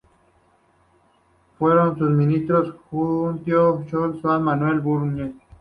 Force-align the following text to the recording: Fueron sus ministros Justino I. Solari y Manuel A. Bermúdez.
Fueron 1.59 1.95
sus 1.95 2.09
ministros 2.09 2.73
Justino 2.89 3.83
I. 3.85 3.87
Solari 3.91 4.17
y 4.17 4.43
Manuel 4.43 4.71
A. 4.71 4.75
Bermúdez. 4.77 5.33